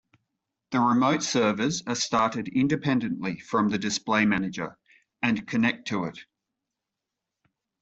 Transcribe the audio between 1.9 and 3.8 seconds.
started independently from the